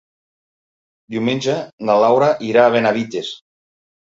[1.15, 1.57] Diumenge
[1.91, 3.31] na Laura irà a Benavites.